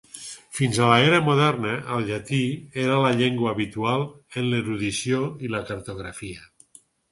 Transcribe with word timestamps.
Fins 0.59 0.77
a 0.85 0.85
la 0.91 0.95
era 1.09 1.19
moderna, 1.27 1.73
el 1.97 2.07
llatí 2.07 2.39
era 2.85 2.97
la 3.05 3.13
llengua 3.21 3.53
habitual 3.57 4.07
en 4.43 4.49
l'erudició 4.55 5.23
i 5.49 5.55
la 5.57 5.65
cartografia. 5.71 6.53